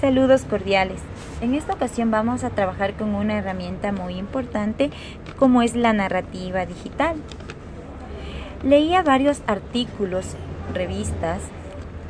[0.00, 1.00] Saludos cordiales.
[1.40, 4.90] En esta ocasión vamos a trabajar con una herramienta muy importante
[5.38, 7.16] como es la narrativa digital.
[8.62, 10.34] Leía varios artículos,
[10.74, 11.40] revistas,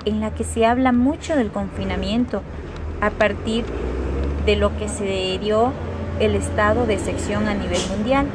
[0.04, 2.42] en la que se habla mucho del confinamiento
[3.00, 3.64] a partir
[4.46, 5.72] de lo que se dio
[6.18, 8.26] el estado de sección a nivel mundial.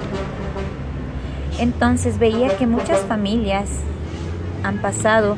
[1.60, 3.70] Entonces veía que muchas familias
[4.64, 5.36] han pasado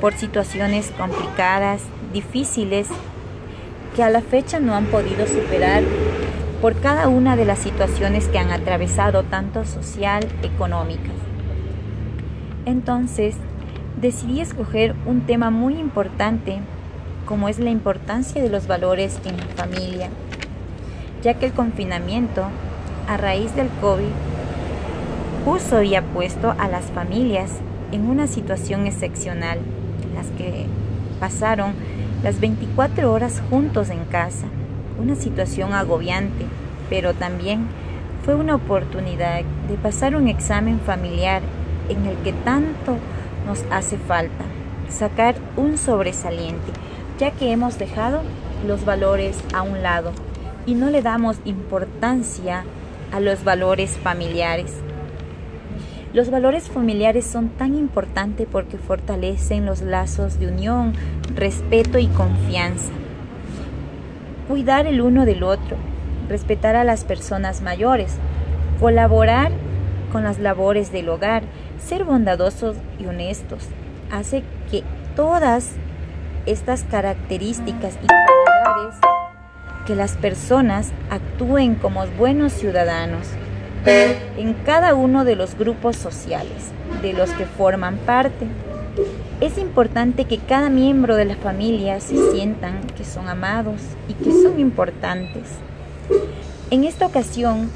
[0.00, 1.82] por situaciones complicadas,
[2.12, 2.88] difíciles,
[3.94, 5.82] que a la fecha no han podido superar
[6.60, 11.12] por cada una de las situaciones que han atravesado, tanto social, económicas.
[12.66, 13.36] Entonces,
[14.00, 16.58] decidí escoger un tema muy importante,
[17.26, 20.08] como es la importancia de los valores en la familia,
[21.22, 22.44] ya que el confinamiento,
[23.08, 24.12] a raíz del COVID,
[25.44, 27.50] puso y ha puesto a las familias
[27.92, 29.58] en una situación excepcional,
[30.14, 30.66] las que
[31.20, 31.74] pasaron
[32.24, 34.46] las 24 horas juntos en casa,
[34.98, 36.46] una situación agobiante,
[36.88, 37.66] pero también
[38.24, 41.42] fue una oportunidad de pasar un examen familiar
[41.90, 42.96] en el que tanto
[43.46, 44.42] nos hace falta,
[44.88, 46.72] sacar un sobresaliente,
[47.18, 48.22] ya que hemos dejado
[48.66, 50.12] los valores a un lado
[50.64, 52.64] y no le damos importancia
[53.12, 54.72] a los valores familiares.
[56.14, 60.92] Los valores familiares son tan importantes porque fortalecen los lazos de unión,
[61.34, 62.92] respeto y confianza.
[64.46, 65.76] Cuidar el uno del otro,
[66.28, 68.14] respetar a las personas mayores,
[68.78, 69.50] colaborar
[70.12, 71.42] con las labores del hogar,
[71.84, 73.64] ser bondadosos y honestos,
[74.12, 74.84] hace que
[75.16, 75.72] todas
[76.46, 79.00] estas características y cualidades
[79.84, 83.26] que las personas actúen como buenos ciudadanos
[83.86, 86.70] en cada uno de los grupos sociales
[87.02, 88.46] de los que forman parte.
[89.40, 94.30] Es importante que cada miembro de la familia se sientan que son amados y que
[94.30, 95.42] son importantes.
[96.70, 97.70] En esta ocasión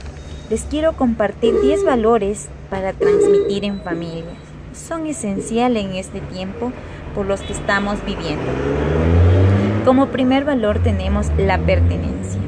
[0.49, 4.37] les quiero compartir 10 valores para transmitir en familia.
[4.73, 6.73] Son esenciales en este tiempo
[7.15, 8.51] por los que estamos viviendo.
[9.85, 12.48] Como primer valor tenemos la pertenencia.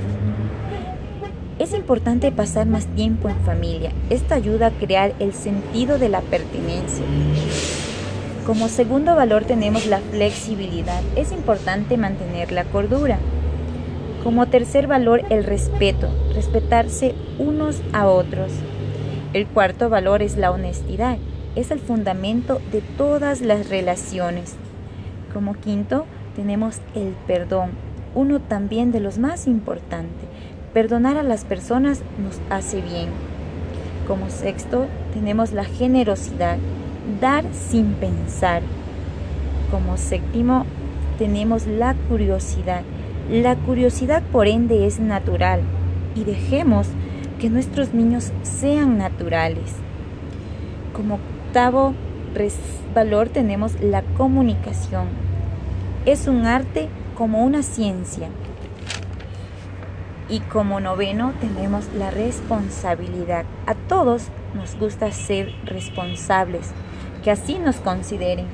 [1.61, 3.93] Es importante pasar más tiempo en familia.
[4.09, 7.05] Esto ayuda a crear el sentido de la pertenencia.
[8.47, 11.03] Como segundo valor tenemos la flexibilidad.
[11.17, 13.19] Es importante mantener la cordura.
[14.25, 18.53] Como tercer valor el respeto, respetarse unos a otros.
[19.35, 21.19] El cuarto valor es la honestidad.
[21.57, 24.55] Es el fundamento de todas las relaciones.
[25.35, 27.73] Como quinto tenemos el perdón,
[28.15, 30.27] uno también de los más importantes.
[30.73, 33.09] Perdonar a las personas nos hace bien.
[34.07, 36.59] Como sexto, tenemos la generosidad,
[37.21, 38.63] dar sin pensar.
[39.73, 40.67] Como séptimo,
[41.19, 42.83] tenemos la curiosidad.
[43.29, 45.61] La curiosidad, por ende, es natural
[46.15, 46.87] y dejemos
[47.41, 49.75] que nuestros niños sean naturales.
[50.93, 51.95] Como octavo
[52.95, 55.09] valor tenemos la comunicación.
[56.07, 58.29] Es un arte como una ciencia
[60.31, 63.45] y como noveno tenemos la responsabilidad.
[63.67, 66.71] A todos nos gusta ser responsables,
[67.25, 68.47] que así nos consideren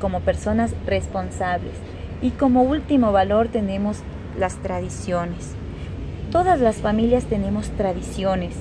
[0.00, 1.74] como personas responsables.
[2.22, 3.98] Y como último valor tenemos
[4.38, 5.54] las tradiciones.
[6.32, 8.54] Todas las familias tenemos tradiciones.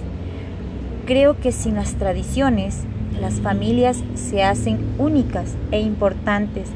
[1.05, 2.83] Creo que sin las tradiciones
[3.19, 6.69] las familias se hacen únicas e importantes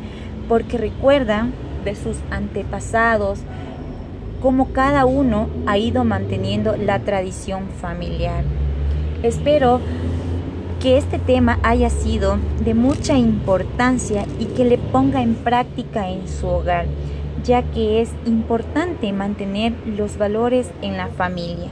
[0.48, 1.54] porque recuerdan
[1.86, 3.40] de sus antepasados,
[4.44, 8.44] cómo cada uno ha ido manteniendo la tradición familiar.
[9.24, 9.80] Espero
[10.82, 16.28] que este tema haya sido de mucha importancia y que le ponga en práctica en
[16.28, 16.88] su hogar,
[17.46, 21.72] ya que es importante mantener los valores en la familia.